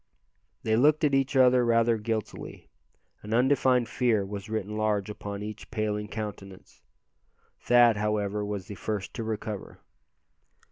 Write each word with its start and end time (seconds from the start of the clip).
They 0.63 0.75
looked 0.75 1.03
at 1.03 1.13
each 1.13 1.35
other 1.35 1.63
rather 1.63 1.99
guiltily. 1.99 2.71
An 3.21 3.35
undefined 3.35 3.87
fear 3.87 4.25
was 4.25 4.49
written 4.49 4.75
large 4.75 5.11
upon 5.11 5.43
each 5.43 5.69
paling 5.69 6.07
countenance. 6.07 6.81
Thad, 7.59 7.97
however, 7.97 8.43
was 8.43 8.65
the 8.65 8.73
first 8.73 9.13
to 9.13 9.23
recover. 9.23 9.79